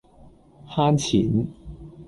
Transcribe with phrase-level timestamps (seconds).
[0.67, 1.45] 慳錢